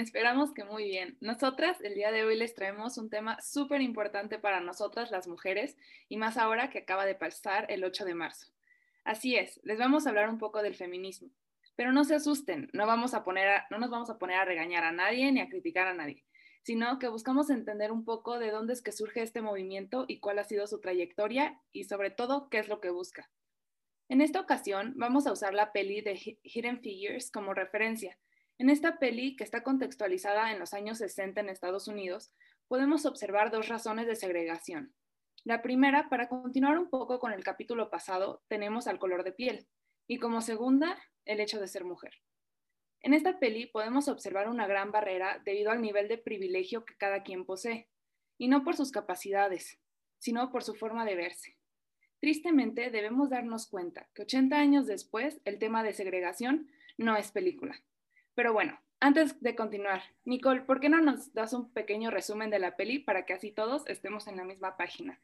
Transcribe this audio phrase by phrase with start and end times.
[0.00, 1.16] Esperamos que muy bien.
[1.20, 5.76] Nosotras el día de hoy les traemos un tema súper importante para nosotras las mujeres
[6.08, 8.48] y más ahora que acaba de pasar el 8 de marzo.
[9.04, 11.30] Así es, les vamos a hablar un poco del feminismo.
[11.76, 14.84] Pero no se asusten, no, vamos a poner no nos vamos a poner a regañar
[14.84, 16.24] a nadie ni a criticar a nadie,
[16.62, 20.38] sino que buscamos entender un poco de dónde es que surge este movimiento y cuál
[20.38, 23.30] ha sido su trayectoria y sobre todo qué es lo que busca.
[24.08, 28.18] En esta ocasión vamos a usar la peli de Hidden Figures como referencia.
[28.58, 32.32] En esta peli, que está contextualizada en los años 60 en Estados Unidos,
[32.68, 34.94] podemos observar dos razones de segregación.
[35.42, 39.66] La primera, para continuar un poco con el capítulo pasado, tenemos al color de piel
[40.06, 42.12] y como segunda, el hecho de ser mujer.
[43.00, 47.22] En esta peli podemos observar una gran barrera debido al nivel de privilegio que cada
[47.22, 47.88] quien posee,
[48.38, 49.78] y no por sus capacidades,
[50.18, 51.56] sino por su forma de verse.
[52.20, 57.82] Tristemente, debemos darnos cuenta que 80 años después, el tema de segregación no es película.
[58.34, 62.58] Pero bueno, antes de continuar, Nicole, ¿por qué no nos das un pequeño resumen de
[62.58, 65.18] la peli para que así todos estemos en la misma página?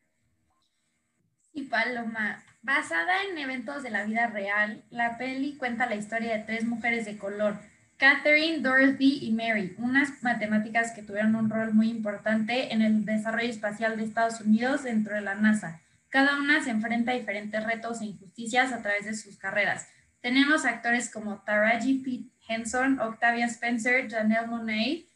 [1.53, 2.45] Sí, Paloma.
[2.63, 7.07] Basada en eventos de la vida real, la peli cuenta la historia de tres mujeres
[7.07, 7.59] de color,
[8.01, 13.51] Catherine, Dorothy y Mary, unas matemáticas que tuvieron un rol muy importante en el desarrollo
[13.51, 15.83] espacial de Estados Unidos dentro de la NASA.
[16.09, 19.87] Cada una se enfrenta a diferentes retos e injusticias a través de sus carreras.
[20.23, 22.40] Tenemos actores como Taraji P.
[22.51, 25.07] Henson, Octavia Spencer, Janelle Monáe,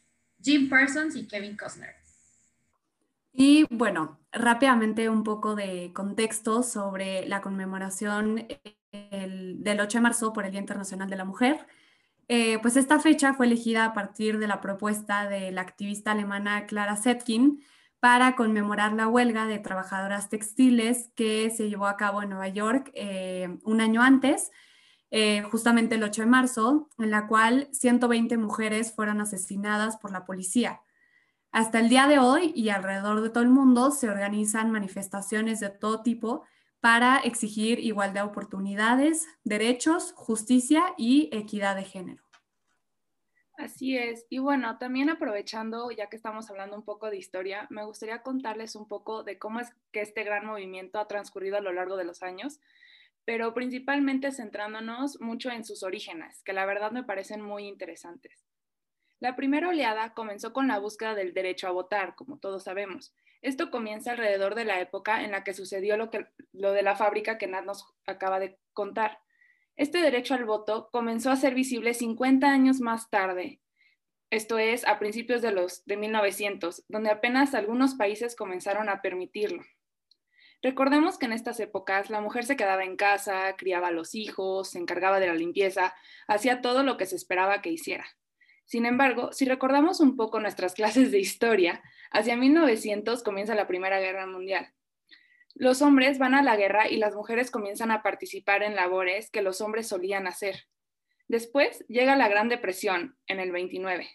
[0.41, 1.93] Jim Parsons y Kevin Costner.
[3.33, 8.47] Y bueno, rápidamente un poco de contexto sobre la conmemoración
[8.91, 11.67] del 8 de marzo por el Día Internacional de la Mujer.
[12.29, 16.65] Eh, pues esta fecha fue elegida a partir de la propuesta de la activista alemana
[16.65, 17.61] Clara Zetkin,
[18.05, 22.91] para conmemorar la huelga de trabajadoras textiles que se llevó a cabo en Nueva York
[22.93, 24.51] eh, un año antes,
[25.17, 30.25] eh, justamente el 8 de marzo, en la cual 120 mujeres fueron asesinadas por la
[30.25, 30.81] policía.
[31.53, 35.69] Hasta el día de hoy y alrededor de todo el mundo se organizan manifestaciones de
[35.69, 36.43] todo tipo
[36.81, 42.21] para exigir igualdad de oportunidades, derechos, justicia y equidad de género.
[43.57, 44.25] Así es.
[44.29, 48.75] Y bueno, también aprovechando, ya que estamos hablando un poco de historia, me gustaría contarles
[48.75, 52.03] un poco de cómo es que este gran movimiento ha transcurrido a lo largo de
[52.03, 52.59] los años,
[53.25, 58.45] pero principalmente centrándonos mucho en sus orígenes, que la verdad me parecen muy interesantes.
[59.19, 63.13] La primera oleada comenzó con la búsqueda del derecho a votar, como todos sabemos.
[63.41, 66.95] Esto comienza alrededor de la época en la que sucedió lo, que, lo de la
[66.95, 69.19] fábrica que Nat nos acaba de contar.
[69.75, 73.59] Este derecho al voto comenzó a ser visible 50 años más tarde,
[74.31, 79.63] esto es a principios de los de 1900, donde apenas algunos países comenzaron a permitirlo.
[80.61, 84.71] Recordemos que en estas épocas la mujer se quedaba en casa, criaba a los hijos,
[84.71, 85.93] se encargaba de la limpieza,
[86.27, 88.05] hacía todo lo que se esperaba que hiciera.
[88.65, 93.99] Sin embargo, si recordamos un poco nuestras clases de historia, hacia 1900 comienza la Primera
[93.99, 94.73] Guerra Mundial.
[95.53, 99.41] Los hombres van a la guerra y las mujeres comienzan a participar en labores que
[99.41, 100.65] los hombres solían hacer.
[101.27, 104.07] Después llega la Gran Depresión, en el 29,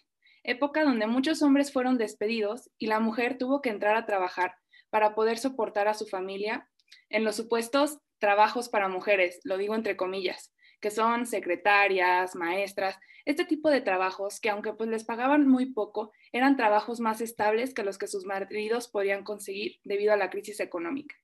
[0.43, 4.60] época donde muchos hombres fueron despedidos y la mujer tuvo que entrar a trabajar
[4.91, 6.69] para poder soportar a su familia
[7.09, 13.45] en los supuestos trabajos para mujeres, lo digo entre comillas, que son secretarias, maestras, este
[13.45, 17.83] tipo de trabajos que aunque pues les pagaban muy poco, eran trabajos más estables que
[17.83, 21.15] los que sus maridos podían conseguir debido a la crisis económica.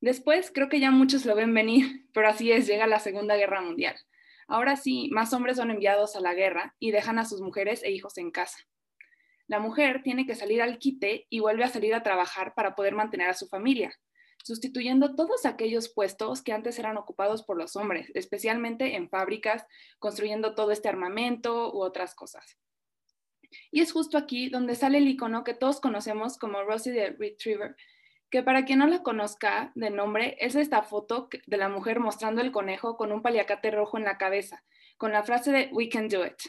[0.00, 3.60] Después creo que ya muchos lo ven venir, pero así es, llega la Segunda Guerra
[3.60, 3.96] Mundial.
[4.46, 7.90] Ahora sí, más hombres son enviados a la guerra y dejan a sus mujeres e
[7.90, 8.58] hijos en casa.
[9.46, 12.94] La mujer tiene que salir al quite y vuelve a salir a trabajar para poder
[12.94, 13.94] mantener a su familia,
[14.42, 19.66] sustituyendo todos aquellos puestos que antes eran ocupados por los hombres, especialmente en fábricas,
[19.98, 22.58] construyendo todo este armamento u otras cosas.
[23.70, 27.76] Y es justo aquí donde sale el icono que todos conocemos como Rosie the Retriever,
[28.30, 32.40] que para quien no la conozca de nombre, es esta foto de la mujer mostrando
[32.40, 34.64] el conejo con un paliacate rojo en la cabeza,
[34.96, 36.40] con la frase de We can do it.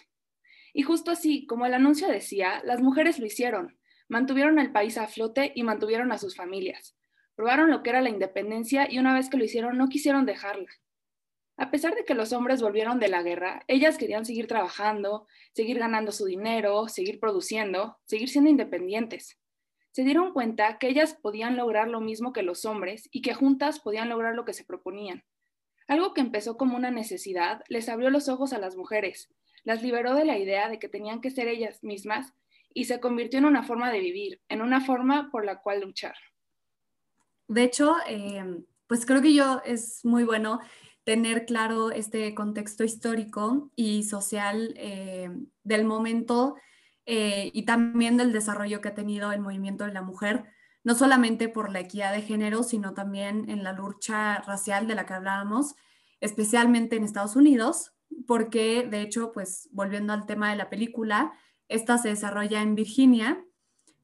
[0.75, 3.79] Y justo así, como el anuncio decía, las mujeres lo hicieron,
[4.09, 6.95] mantuvieron el país a flote y mantuvieron a sus familias.
[7.33, 10.69] Probaron lo que era la independencia y una vez que lo hicieron no quisieron dejarla.
[11.57, 15.79] A pesar de que los hombres volvieron de la guerra, ellas querían seguir trabajando, seguir
[15.79, 19.39] ganando su dinero, seguir produciendo, seguir siendo independientes
[19.95, 23.79] se dieron cuenta que ellas podían lograr lo mismo que los hombres y que juntas
[23.79, 25.23] podían lograr lo que se proponían.
[25.87, 29.33] Algo que empezó como una necesidad les abrió los ojos a las mujeres,
[29.65, 32.33] las liberó de la idea de que tenían que ser ellas mismas
[32.73, 36.15] y se convirtió en una forma de vivir, en una forma por la cual luchar.
[37.47, 40.59] De hecho, em, pues creo que yo es muy bueno
[41.03, 46.55] tener claro este contexto histórico y social em, del momento
[47.05, 50.45] eh, y también del desarrollo que ha tenido el movimiento de la mujer,
[50.83, 55.05] no solamente por la equidad de género, sino también en la lucha racial de la
[55.05, 55.75] que hablábamos,
[56.19, 57.94] especialmente en Estados Unidos,
[58.27, 61.33] porque de hecho, pues volviendo al tema de la película,
[61.67, 63.43] esta se desarrolla en Virginia,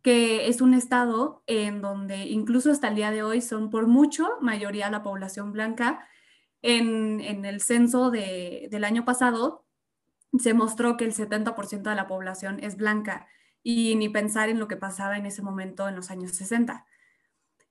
[0.02, 4.28] que es un estado en donde incluso hasta el día de hoy son por mucho
[4.42, 6.08] mayoría la población blanca.
[6.64, 9.66] En, el censo del año pasado
[10.38, 13.28] se mostró que el 70% de la población es blanca
[13.64, 16.86] y ni pensar en lo que pasaba en ese momento en los años 60.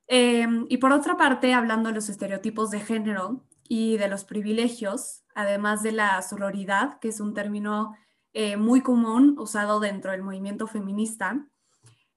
[0.07, 5.23] Em, y por otra parte, hablando de los estereotipos de género y de los privilegios,
[5.33, 7.95] además de la sororidad, que es un término
[8.33, 11.47] eh, muy común usado dentro del movimiento feminista,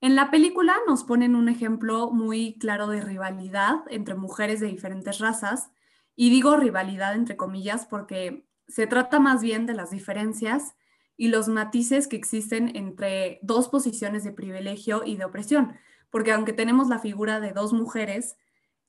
[0.02, 5.20] en la película nos ponen un ejemplo muy claro de rivalidad entre mujeres de diferentes
[5.20, 5.70] razas,
[6.16, 10.74] y digo rivalidad entre comillas porque se trata más bien de las diferencias
[11.18, 15.76] y los matices que existen entre dos posiciones de privilegio y de opresión,
[16.10, 18.38] porque aunque tenemos la figura de dos mujeres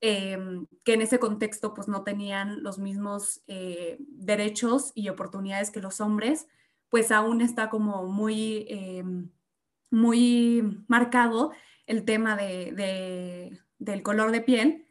[0.06, 5.80] em, que en ese contexto pues no tenían los mismos eh, derechos y oportunidades que
[5.80, 6.46] los hombres,
[6.90, 9.30] pues aún está como muy em,
[9.90, 11.52] muy marcado
[11.86, 14.86] el tema de, del color de piel,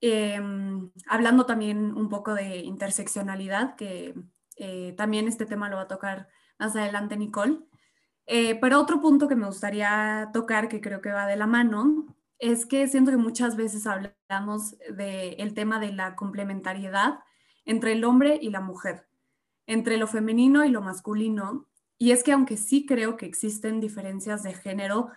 [0.00, 4.14] em, hablando también un poco de interseccionalidad, que
[4.56, 6.28] eh, también este tema lo va a tocar
[6.58, 7.58] más adelante Nicole.
[8.26, 12.06] Eh, pero otro punto que me gustaría tocar, que creo que va de la mano,
[12.38, 17.20] es que siento que muchas veces hablamos del tema de la complementariedad
[17.64, 19.08] entre el hombre y la mujer,
[19.66, 21.66] entre lo femenino y lo masculino,
[21.98, 25.08] y es que aunque sí creo que existen diferencias de género,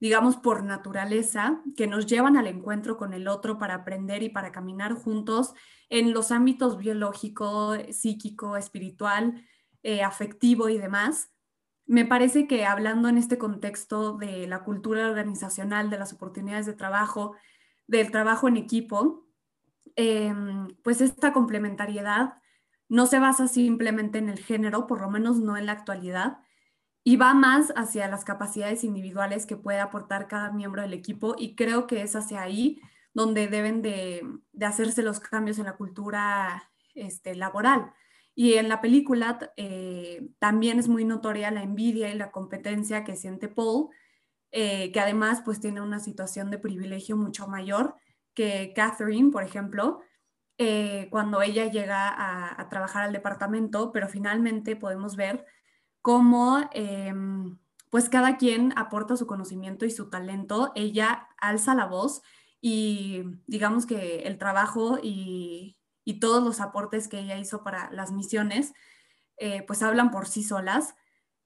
[0.00, 4.52] digamos por naturaleza, que nos llevan al encuentro con el otro para aprender y para
[4.52, 5.54] caminar juntos
[5.88, 9.44] en los ámbitos biológico, psíquico, espiritual,
[9.82, 11.30] eh, afectivo y demás,
[11.88, 16.74] me parece que hablando en este contexto de la cultura organizacional, de las oportunidades de
[16.74, 17.34] trabajo,
[17.86, 19.26] del trabajo en equipo,
[19.96, 22.34] em, pues esta complementariedad
[22.88, 26.38] no se basa simplemente en el género, por lo menos no en la actualidad,
[27.04, 31.56] y va más hacia las capacidades individuales que puede aportar cada miembro del equipo y
[31.56, 32.80] creo que es hacia ahí
[33.14, 34.22] donde deben de,
[34.60, 37.94] hacerse los cambios en la cultura este, laboral.
[38.38, 43.16] Y en la película eh, también es muy notoria la envidia y la competencia que
[43.16, 43.88] siente Paul,
[44.52, 47.96] eh, que además pues tiene una situación de privilegio mucho mayor
[48.34, 50.02] que Catherine, por ejemplo,
[50.56, 55.44] eh, cuando ella llega a, trabajar al departamento, pero finalmente podemos ver
[56.00, 57.58] cómo em,
[57.90, 62.22] pues cada quien aporta su conocimiento y su talento, ella alza la voz
[62.60, 65.77] y digamos que el trabajo y,
[66.14, 68.72] todos los aportes que ella hizo para las misiones,
[69.38, 70.94] eh, pues hablan por sí solas.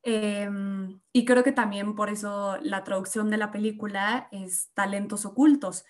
[0.03, 5.85] Em, y creo que también por eso la traducción de la película es talentos ocultos.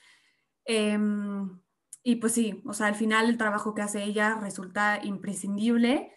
[0.64, 1.60] Em,
[2.02, 6.12] y pues sí, o sea, al final el trabajo que hace ella resulta imprescindible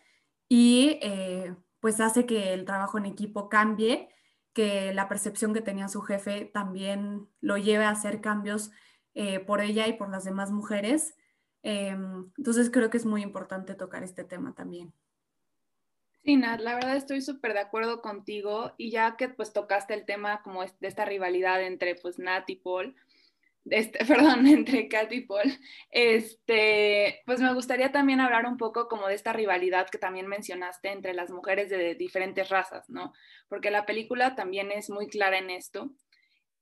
[0.50, 4.10] y eh, pues hace que el trabajo en equipo cambie,
[4.54, 8.72] que la percepción que tenía su jefe también lo lleve a hacer cambios
[9.14, 11.16] eh, por ella y por las demás mujeres.
[11.68, 14.94] Em, entonces creo que es muy importante tocar este tema también.
[16.24, 20.06] Sí, Nat, la verdad estoy súper de acuerdo contigo y ya que pues tocaste el
[20.06, 22.96] tema como de esta rivalidad entre pues Nat y Paul,
[23.66, 25.58] este, perdón, entre Kat y Paul,
[25.90, 30.90] este, pues me gustaría también hablar un poco como de esta rivalidad que también mencionaste
[30.90, 33.12] entre las mujeres de diferentes razas, ¿no?
[33.48, 35.90] Porque la película también es muy clara en esto,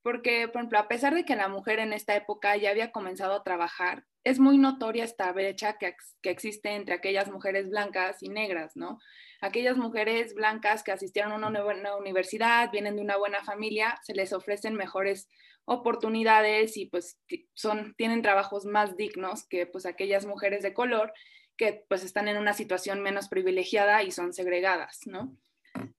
[0.02, 3.34] porque, por ejemplo, a pesar de que la mujer en esta época ya había comenzado
[3.34, 8.30] a trabajar, es muy notoria esta brecha que, que existe entre aquellas mujeres blancas y
[8.30, 9.00] negras, ¿no?
[9.42, 14.14] Aquellas mujeres blancas que asistieron a una buena universidad, vienen de una buena familia, se
[14.14, 15.28] les ofrecen mejores
[15.66, 17.20] oportunidades y pues
[17.54, 21.14] son, tienen trabajos más dignos que pues aquellas mujeres de color
[21.58, 25.36] que pues están en una situación menos privilegiada y son segregadas, ¿no?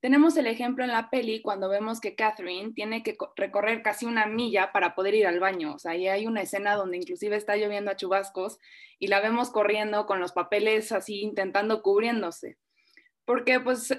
[0.00, 4.26] Tenemos el ejemplo en la peli cuando vemos que Catherine tiene que recorrer casi una
[4.26, 5.74] milla para poder ir al baño.
[5.74, 8.58] O sea, ahí hay una escena donde inclusive está lloviendo a chubascos
[8.98, 12.58] y la vemos corriendo con los papeles así intentando cubriéndose.
[13.24, 13.96] Porque pues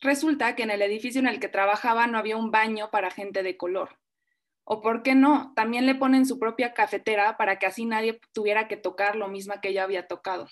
[0.00, 3.42] resulta que en el edificio en el que trabajaba no había un baño para gente
[3.42, 3.98] de color.
[4.64, 8.68] O por qué no, también le ponen su propia cafetera para que así nadie tuviera
[8.68, 10.46] que tocar lo mismo que ella había tocado.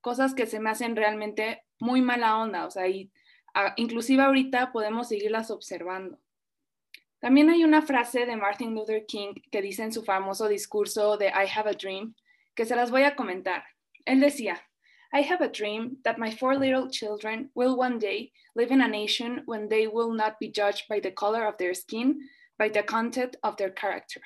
[0.00, 3.12] Cosas que se me hacen realmente muy mala onda, o sea, y,
[3.76, 6.18] inclusive ahorita podemos seguirlas observando.
[7.20, 11.28] También hay una frase de Martin Luther King que dice en su famoso discurso de
[11.28, 12.14] I Have a Dream,
[12.54, 13.64] que se las voy a comentar.
[14.06, 14.60] Él decía,
[15.12, 18.88] I have a dream that my four little children will one day live in a
[18.88, 22.20] nation when they will not be judged by the color of their skin,
[22.56, 24.22] by the content of their character.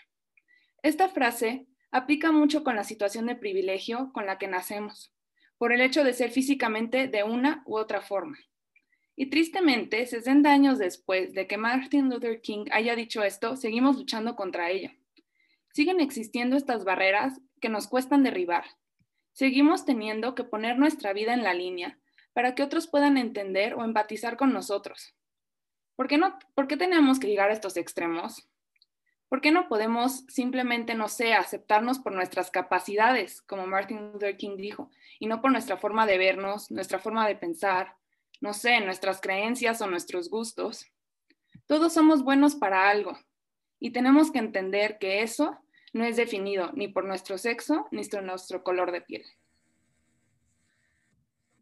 [0.83, 5.11] Esta frase aplica mucho con la situación de privilegio con la que nacemos,
[5.59, 8.37] por el hecho de ser físicamente de una u otra forma.
[9.17, 14.35] Y tristemente, 60 años después de que Martin Luther King haya dicho esto, seguimos luchando
[14.35, 14.91] contra ello.
[15.73, 18.65] Siguen existiendo estas barreras que nos cuestan derribar.
[19.33, 21.99] Seguimos teniendo que poner nuestra vida en la línea
[22.33, 25.15] para que otros puedan entender o empatizar con nosotros.
[25.97, 28.49] ¿Por qué, no, ¿Por qué tenemos que llegar a estos extremos?
[29.29, 34.57] ¿Por qué no podemos simplemente, no sé, aceptarnos por nuestras capacidades, como Martin Luther King
[34.57, 37.97] dijo, y no por nuestra forma de vernos, nuestra forma de pensar,
[38.41, 40.87] no sé, nuestras creencias o nuestros gustos?
[41.67, 43.19] Todos somos buenos para algo
[43.81, 45.59] y tenemos que entender que eso
[45.93, 49.25] no es definido ni por nuestro sexo ni por nuestro color de piel.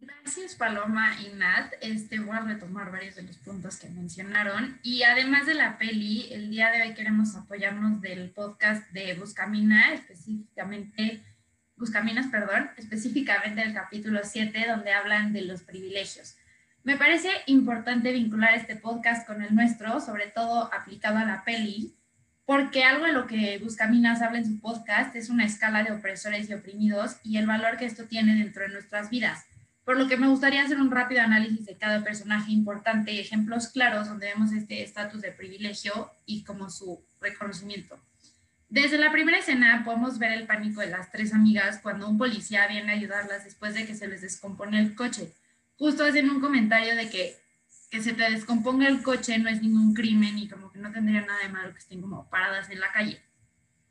[0.00, 1.74] Gracias Paloma y Nat.
[1.80, 4.80] Este, voy a retomar varios de los puntos que mencionaron.
[4.82, 9.92] Y además de la peli, el día de hoy queremos apoyarnos del podcast de Buscamina,
[9.94, 11.22] específicamente,
[11.76, 16.36] Buscaminas, perdón, específicamente el capítulo 7, donde hablan de los privilegios.
[16.84, 21.94] Me parece importante vincular este podcast con el nuestro, sobre todo aplicado a la peli,
[22.44, 26.50] porque algo de lo que Buscaminas habla en su podcast es una escala de opresores
[26.50, 29.46] y oprimidos y el valor que esto tiene dentro de nuestras vidas
[29.84, 33.68] por lo que me gustaría hacer un rápido análisis de cada personaje importante y ejemplos
[33.68, 37.98] claros donde vemos este estatus de privilegio y como su reconocimiento.
[38.68, 42.66] Desde la primera escena podemos ver el pánico de las tres amigas cuando un policía
[42.68, 45.32] viene a ayudarlas después de que se les descompone el coche.
[45.82, 47.36] Justo hacen un comentario de que
[47.90, 51.22] que se te descomponga el coche no es ningún crimen y como que no tendría
[51.22, 53.20] nada de malo que estén como paradas en la calle.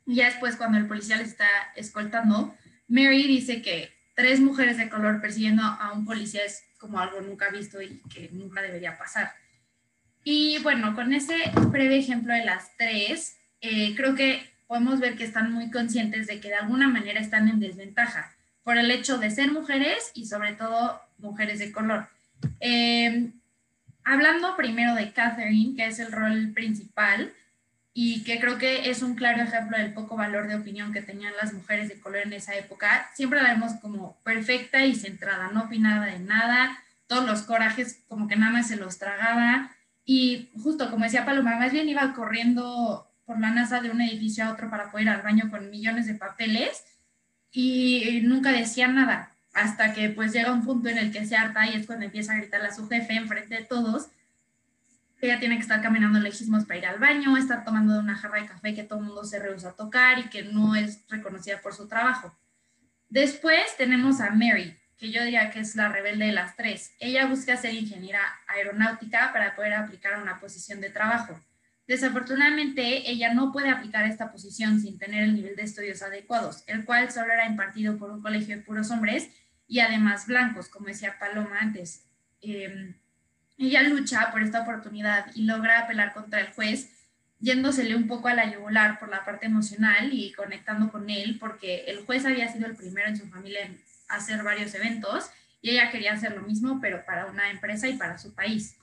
[0.06, 1.46] Y ya después cuando el policía les está
[1.76, 2.56] escoltando,
[2.88, 7.50] Mary dice que tres mujeres de color persiguiendo a un policía es como algo nunca
[7.50, 9.34] visto y que nunca debería pasar.
[10.24, 11.36] Y bueno, con ese
[11.68, 16.40] breve ejemplo de las tres, eh, creo que podemos ver que están muy conscientes de
[16.40, 20.54] que de alguna manera están en desventaja por el hecho de ser mujeres y sobre
[20.54, 22.08] todo mujeres de color.
[22.60, 23.30] Eh,
[24.04, 27.32] hablando primero de Catherine, que es el rol principal,
[27.94, 31.34] y que creo que es un claro ejemplo del poco valor de opinión que tenían
[31.40, 33.10] las mujeres de color en esa época.
[33.14, 38.28] Siempre la vemos como perfecta y centrada, no opinaba de nada, todos los corajes como
[38.28, 39.70] que nada se los tragaba
[40.04, 44.44] y justo como decía Paloma, más bien iba corriendo por la NASA de un edificio
[44.44, 46.82] a otro para poder ir al baño con millones de papeles
[47.50, 51.66] y nunca decía nada hasta que pues llega un punto en el que se harta
[51.66, 54.08] y es cuando empieza a gritarle a su jefe enfrente de todos
[55.22, 58.48] ella tiene que estar caminando lejísimos para ir al baño, estar tomando una jarra de
[58.48, 61.74] café que todo el mundo se rehúsa a tocar y que no es reconocida por
[61.74, 62.36] su trabajo.
[63.08, 66.94] Después tenemos a Mary, que yo diría que es la rebelde de las tres.
[66.98, 71.40] Ella busca ser ingeniera aeronáutica para poder aplicar a una posición de trabajo.
[71.86, 76.84] Desafortunadamente, ella no puede aplicar esta posición sin tener el nivel de estudios adecuados, el
[76.84, 79.28] cual solo era impartido por un colegio de puros hombres
[79.72, 82.04] y además blancos, como decía Paloma antes.
[82.42, 82.92] Em,
[83.56, 86.90] ella lucha por esta oportunidad y logra apelar contra el juez,
[87.40, 91.84] yéndosele un poco a la yugular por la parte emocional y conectando con él, porque
[91.86, 95.30] el juez había sido el primero en su familia en hacer varios eventos
[95.62, 98.76] y ella quería hacer lo mismo, pero para una empresa y para su país.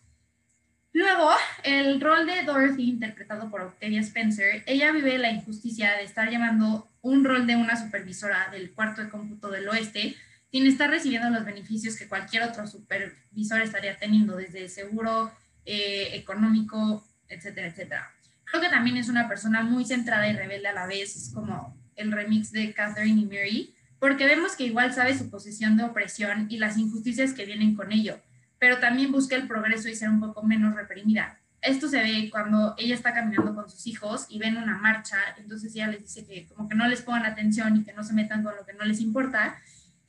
[0.91, 1.29] Luego,
[1.65, 6.89] el rol de Dorothy, interpretado por Octavia Spencer, ella vive la injusticia de estar llevando
[7.03, 10.17] un rol de una supervisora del cuarto de cómputo del oeste
[10.51, 15.31] quien está recibiendo los beneficios que cualquier otro supervisor estaría teniendo, desde seguro,
[15.65, 18.11] eh, económico, etcétera, etcétera.
[18.45, 21.77] Creo que también es una persona muy centrada y rebelde a la vez, es como
[21.95, 26.47] el remix de Catherine y Mary, porque vemos que igual sabe su posición de opresión
[26.49, 28.19] y las injusticias que vienen con ello,
[28.57, 31.39] pero también busca el progreso y ser un poco menos reprimida.
[31.61, 35.75] Esto se ve cuando ella está caminando con sus hijos y ven una marcha, entonces
[35.75, 38.43] ella les dice que como que no les pongan atención y que no se metan
[38.43, 39.59] con lo que no les importa,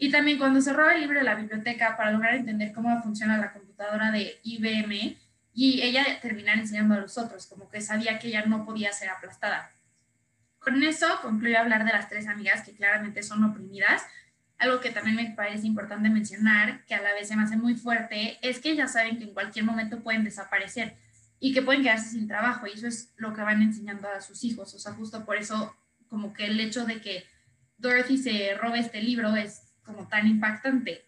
[0.02, 3.37] y también cuando se roba el libro de la biblioteca para lograr entender cómo funciona
[3.37, 5.19] la computadora de IBM
[5.52, 9.11] y ella terminar enseñando a los otros, como que sabía que ella no podía ser
[9.11, 9.71] aplastada.
[10.59, 14.02] Con eso concluyo hablar de las tres amigas que claramente son oprimidas.
[14.57, 17.75] Algo que también me parece importante mencionar, que a la vez se me hace muy
[17.75, 20.97] fuerte, es que ellas saben que en cualquier momento pueden desaparecer
[21.40, 24.45] y que pueden quedarse sin trabajo y eso es lo que van enseñando a sus
[24.45, 24.73] hijos.
[24.73, 25.76] O sea, justo por eso
[26.09, 27.26] como que el hecho de que
[27.76, 31.04] Dorothy se robe este libro es como tan impactante.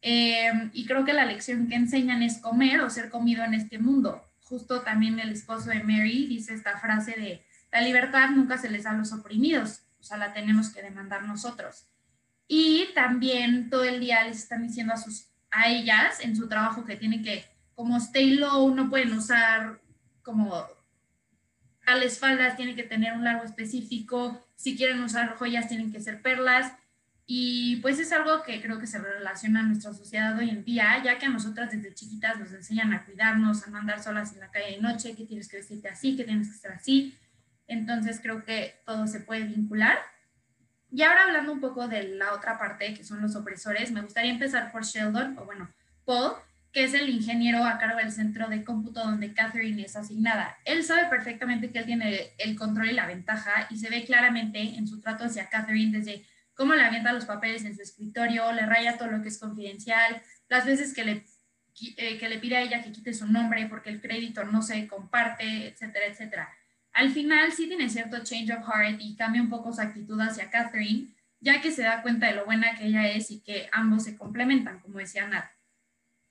[0.00, 3.78] Em, y creo que la lección que enseñan es comer o ser comido en este
[3.78, 4.22] mundo.
[4.40, 8.84] Justo también el esposo de Mary dice esta frase de, la libertad nunca se les
[8.84, 11.86] da a los oprimidos, o sea, la tenemos que demandar nosotros.
[12.46, 16.84] Y también todo el día les están diciendo a, sus, a ellas en su trabajo
[16.84, 19.80] que tienen que, como stay low, no pueden usar
[20.22, 20.66] como
[21.84, 26.22] tales faldas, tienen que tener un largo específico, si quieren usar joyas tienen que ser
[26.22, 26.72] perlas.
[27.26, 31.02] Y pues es algo que creo que se relaciona a nuestra sociedad hoy en día,
[31.02, 34.40] ya que a nosotras desde chiquitas nos enseñan a cuidarnos, a no andar solas en
[34.40, 37.16] la calle de noche, que tienes que vestirte así, que tienes que estar así.
[37.66, 39.98] Entonces creo que todo se puede vincular.
[40.90, 44.30] Y ahora hablando un poco de la otra parte, que son los opresores, me gustaría
[44.30, 45.70] empezar por Sheldon, o bueno,
[46.04, 46.34] Paul,
[46.72, 50.58] que es el ingeniero a cargo del centro de cómputo donde Catherine es asignada.
[50.64, 54.58] Él sabe perfectamente que él tiene el control y la ventaja y se ve claramente
[54.60, 58.66] en su trato hacia Catherine desde cómo le avienta los papeles en su escritorio, le
[58.66, 61.24] raya todo lo que es confidencial, las veces que le,
[61.96, 64.86] eh, que le pide a ella que quite su nombre porque el crédito no se
[64.86, 66.48] comparte, etcétera, etcétera.
[66.92, 70.50] Al final sí tiene cierto change of heart y cambia un poco su actitud hacia
[70.50, 71.08] Catherine,
[71.40, 74.16] ya que se da cuenta de lo buena que ella es y que ambos se
[74.16, 75.44] complementan, como decía Nat.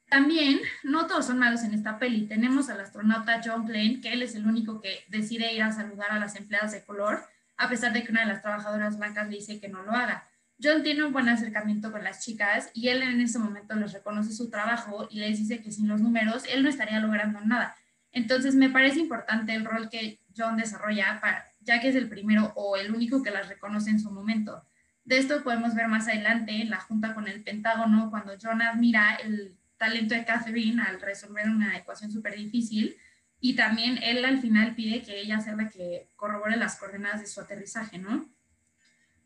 [0.07, 2.27] También, no todos son malos en esta peli.
[2.27, 6.11] Tenemos al astronauta John Glenn, que él es el único que decide ir a saludar
[6.11, 7.27] a las empleadas de color,
[7.63, 10.27] a pesar de que una de las trabajadoras blancas le dice que no lo haga.
[10.61, 14.33] John tiene un buen acercamiento con las chicas y él en ese momento les reconoce
[14.33, 17.75] su trabajo y les dice que sin los números él no estaría logrando nada.
[18.11, 21.21] Entonces me parece importante el rol que John desarrolla,
[21.61, 24.63] ya que es el primero o el único que las reconoce en su momento.
[25.03, 29.15] De esto podemos ver más adelante en la junta con el Pentágono, cuando John admira
[29.15, 32.95] el talento de Catherine al resolver una ecuación súper difícil
[33.45, 37.27] y también él al final pide que ella sea la que corrobore las coordenadas de
[37.27, 38.25] su aterrizaje, ¿no?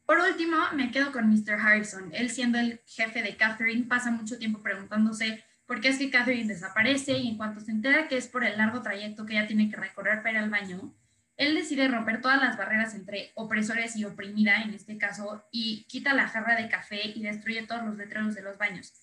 [0.07, 1.53] Por último, me quedo con Mr.
[1.53, 2.09] Harrison.
[2.11, 6.51] Él siendo el jefe de Catherine pasa mucho tiempo preguntándose por qué es que Catherine
[6.51, 9.69] desaparece y en cuanto se entera que es por el largo trayecto que ella tiene
[9.69, 10.95] que recorrer para ir al baño,
[11.35, 16.15] él decide romper todas las barreras entre opresores y oprimida, en este caso, y quita
[16.15, 18.95] la jarra de café y destruye todos los letreros de los baños.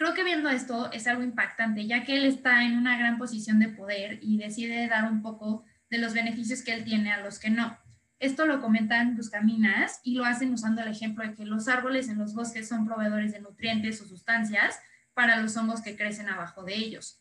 [0.00, 3.58] Creo que viendo esto es algo impactante, ya que él está en una gran posición
[3.58, 7.38] de poder y decide dar un poco de los beneficios que él tiene a los
[7.38, 7.78] que no.
[8.18, 12.16] Esto lo comentan Buscaminas y lo hacen usando el ejemplo de que los árboles en
[12.16, 14.80] los bosques son proveedores de nutrientes o sustancias
[15.12, 17.20] para los hongos que crecen abajo de ellos.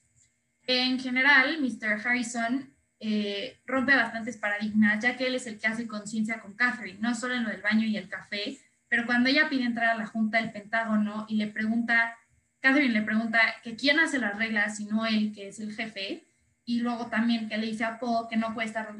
[0.65, 1.99] En general, Mr.
[2.07, 6.99] Harrison eh, rompe bastantes paradigmas, ya que él es el que hace conciencia con Catherine,
[7.01, 9.97] no solo en lo del baño y el café, pero cuando ella pide entrar a
[9.97, 12.15] la Junta del Pentágono y le pregunta
[12.61, 16.27] Catherine le pregunta que quién hace las reglas, sino él, que es el jefe,
[16.65, 18.93] y luego también que le dice a Paul que no puede estar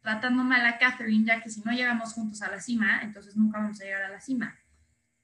[0.00, 3.58] tratando mal a Catherine, ya que si no llegamos juntos a la cima, entonces nunca
[3.58, 4.56] vamos a llegar a la cima.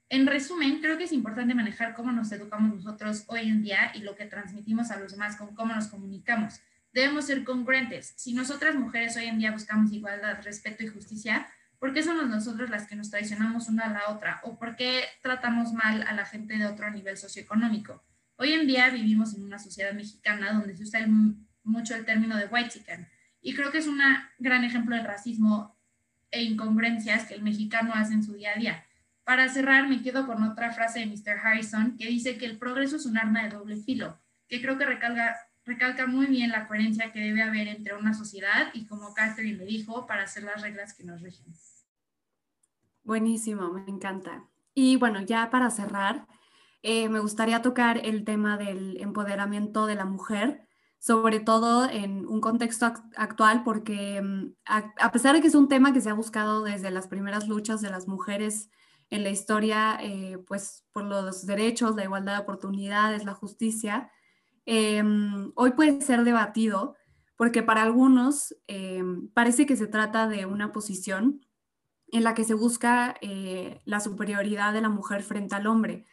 [0.09, 4.01] En resumen, creo que es importante manejar cómo nos educamos nosotros hoy en día y
[4.01, 6.59] lo que transmitimos a los demás con cómo nos comunicamos.
[6.91, 8.13] Debemos ser congruentes.
[8.17, 11.47] Si nosotras mujeres hoy en día buscamos igualdad, respeto y justicia,
[11.83, 14.39] ¿Por qué somos nosotros las que nos traicionamos una a la otra?
[14.43, 18.01] ¿O por qué tratamos mal a la gente de otro nivel socioeconómico?
[18.37, 21.05] Hoy en día vivimos en una sociedad mexicana donde se usa
[21.63, 23.05] mucho el término de white chicken
[23.41, 23.99] y creo que es un
[24.39, 25.77] gran ejemplo de racismo
[26.31, 28.85] e incongruencias que el mexicano hace en su día a día.
[29.25, 31.37] Para cerrar, me quedo con otra frase de Mr.
[31.43, 34.17] Harrison que dice que el progreso es un arma de doble filo,
[34.47, 38.69] que creo que recalca, recalca muy bien la coherencia que debe haber entre una sociedad
[38.73, 41.53] y, como Catherine le dijo, para hacer las reglas que nos rigen.
[43.03, 44.47] Buenísimo, me encanta.
[44.73, 46.25] Y bueno, ya para cerrar,
[46.81, 50.67] eh, me gustaría tocar el tema del empoderamiento de la mujer,
[50.99, 52.85] sobre todo en un contexto
[53.17, 56.91] actual, porque mm, a, pesar de que es un tema que se ha buscado desde
[56.91, 58.69] las primeras luchas de las mujeres
[59.09, 64.11] en la historia, eh, pues por los derechos, la igualdad de oportunidades, la justicia,
[64.65, 66.95] eh, mm, hoy puede ser debatido
[67.35, 68.55] porque para algunos
[69.33, 71.41] parece que se trata de una posición
[72.13, 76.05] en la que se busca eh, la superioridad de la mujer frente al hombre,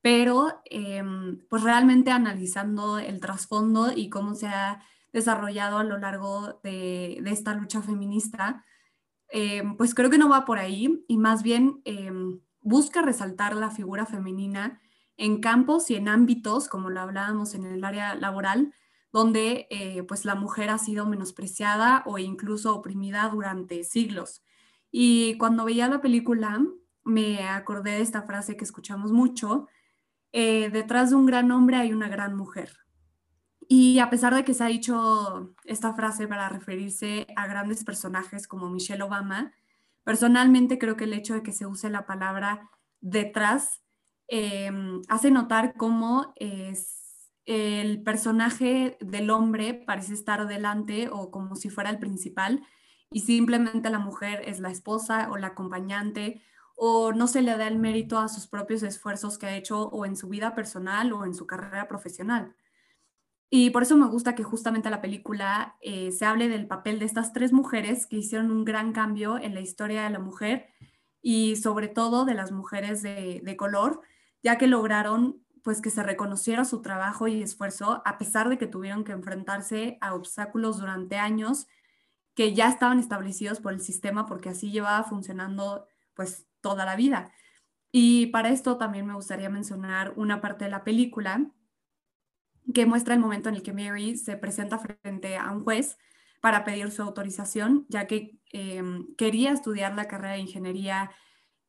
[0.00, 4.82] pero em, pues realmente analizando el trasfondo y cómo se ha
[5.12, 8.64] desarrollado a lo largo de, esta lucha feminista,
[9.28, 13.70] em, pues creo que no va por ahí y más bien em, busca resaltar la
[13.70, 14.80] figura femenina
[15.16, 18.72] en campos y en ámbitos, como lo hablábamos en el área laboral,
[19.12, 24.42] donde eh, pues la mujer ha sido menospreciada o incluso oprimida durante siglos.
[24.90, 26.60] Y cuando veía la película,
[27.04, 29.66] me acordé de esta frase que escuchamos mucho,
[30.32, 32.76] eh, detrás de un gran hombre hay una gran mujer.
[33.68, 38.48] Y a pesar de que se ha dicho esta frase para referirse a grandes personajes
[38.48, 39.52] como Michelle Obama,
[40.02, 42.68] personalmente creo que el hecho de que se use la palabra
[43.00, 43.80] detrás
[44.28, 51.70] em, hace notar cómo es el personaje del hombre parece estar delante o como si
[51.70, 52.62] fuera el principal,
[53.10, 56.42] y simplemente la mujer es la esposa o la acompañante
[56.76, 60.06] o no se le da el mérito a sus propios esfuerzos que ha hecho o
[60.06, 62.54] en su vida personal o en su carrera profesional.
[63.50, 67.04] Y por eso me gusta que justamente la película eh, se hable del papel de
[67.04, 70.68] estas tres mujeres que hicieron un gran cambio en la historia de la mujer
[71.20, 74.00] y sobre todo de las mujeres de, de color,
[74.42, 78.68] ya que lograron pues que se reconociera su trabajo y esfuerzo a pesar de que
[78.68, 81.66] tuvieron que enfrentarse a obstáculos durante años
[82.34, 87.32] que ya estaban establecidos por el sistema porque así llevaba funcionando pues toda la vida.
[87.92, 91.50] Y para esto también me gustaría mencionar una parte de la película
[92.72, 95.98] que muestra el momento en el que Mary se presenta frente a un juez
[96.40, 101.10] para pedir su autorización, ya que em, quería estudiar la carrera de ingeniería,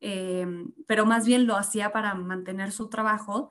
[0.00, 3.50] em, pero más bien lo hacía para mantener su trabajo,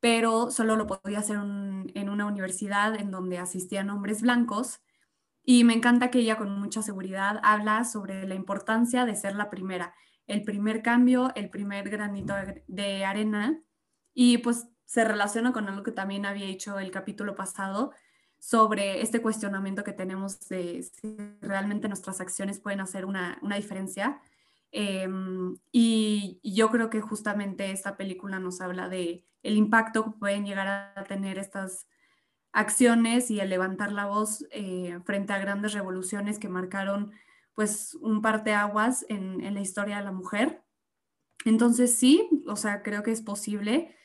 [0.00, 4.80] pero solo lo podía hacer en una universidad en donde asistían hombres blancos.
[5.48, 9.48] Y me encanta que ella con mucha seguridad habla sobre la importancia de ser la
[9.48, 9.94] primera,
[10.26, 12.34] el primer cambio, el primer granito
[12.66, 13.62] de arena.
[14.12, 17.92] Y pues se relaciona con algo que también había hecho el capítulo pasado
[18.40, 24.20] sobre este cuestionamiento que tenemos de si realmente nuestras acciones pueden hacer una, diferencia.
[24.72, 30.44] Em, y, yo creo que justamente esta película nos habla de el impacto que pueden
[30.44, 31.86] llegar a tener estas
[32.56, 37.12] acciones y el levantar la voz eh, frente a grandes revoluciones que marcaron
[37.54, 40.62] pues un parteaguas en, en la historia de la mujer.
[41.44, 43.96] Entonces sí, o sea, creo que es posible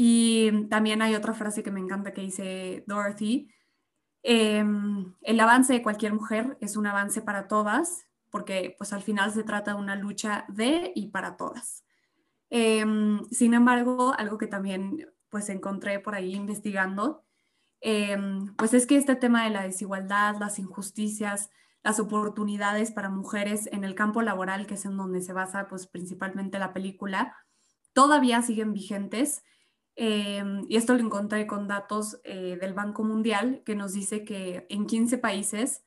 [0.00, 3.50] y también hay otra frase que me encanta que dice Dorothy,
[4.22, 9.32] em, el avance de cualquier mujer es un avance para todas, porque pues al final
[9.32, 11.84] se trata de una lucha de y para todas.
[12.48, 17.24] Em, sin embargo, algo que también pues encontré por ahí investigando,
[17.80, 21.50] em, pues es que este tema de la desigualdad, las injusticias,
[21.82, 25.86] las oportunidades para mujeres en el campo laboral, que es en donde se basa pues
[25.86, 27.36] principalmente la película,
[27.92, 29.42] todavía siguen vigentes
[30.00, 34.64] Em, y esto lo encontré con datos eh, del Banco Mundial que nos dice que
[34.70, 35.82] en 15 países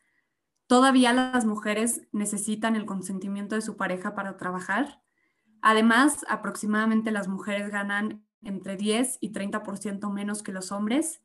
[0.67, 5.01] todavía las mujeres necesitan el consentimiento de su pareja para trabajar.
[5.61, 11.21] Además, aproximadamente las mujeres ganan entre 10 y 30% menos que los hombres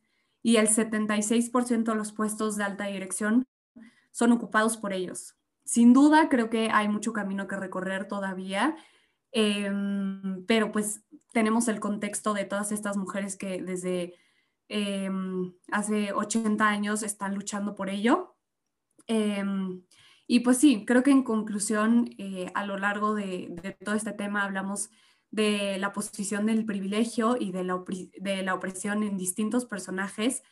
[0.47, 3.49] y el 76% de los puestos de alta dirección
[4.13, 5.35] son ocupados por ellos.
[5.65, 8.77] Sin duda, creo que hay mucho camino que recorrer todavía,
[9.33, 14.15] em, pero pues tenemos el contexto de todas estas mujeres que desde
[14.69, 18.37] em, hace 80 años están luchando por ello.
[19.09, 19.83] Em,
[20.29, 24.45] y pues sí, creo que en conclusión, eh, a lo largo de, todo este tema
[24.45, 24.91] hablamos
[25.37, 27.85] de la posición del privilegio y de la,
[28.19, 30.43] de la opresión en distintos personajes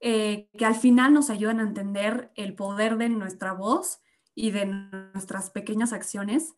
[0.00, 4.02] eh, que al final nos ayudan a entender el poder de nuestra voz
[4.34, 6.54] y de nuestras pequeñas acciones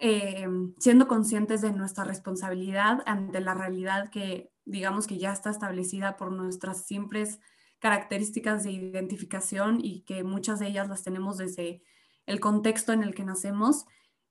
[0.00, 0.48] eh,
[0.80, 6.32] siendo conscientes de nuestra responsabilidad ante la realidad que digamos que ya está establecida por
[6.32, 7.38] nuestras simples
[7.78, 11.82] características de identificación y que muchas de ellas las tenemos desde
[12.26, 13.86] el contexto en el que nacemos.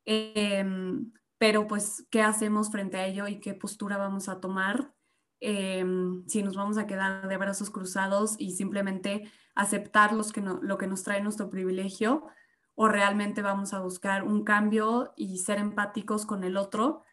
[0.06, 4.94] Em, pero pues, ¿qué hacemos frente a ello y qué postura vamos a tomar?
[5.40, 10.78] Em, si nos vamos a quedar de brazos cruzados y simplemente aceptar los que lo
[10.78, 12.26] que nos trae nuestro privilegio
[12.74, 17.04] o realmente vamos a buscar un cambio y ser empáticos con el otro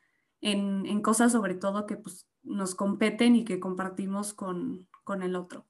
[0.43, 4.87] en, cosas sobre todo que pues, nos competen y que compartimos con,
[5.23, 5.67] el otro.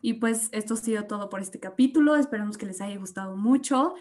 [0.00, 2.16] Y pues esto ha sido todo por este capítulo.
[2.16, 3.94] Esperamos que les haya gustado mucho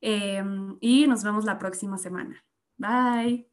[0.00, 2.44] em, y nos vemos la próxima semana.
[2.82, 3.46] Bye.